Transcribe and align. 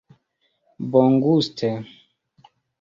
bonguste 0.91 1.69